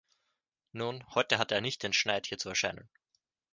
[0.71, 2.89] Nun, heute hatte er nicht den Schneid, hier zu erscheinen.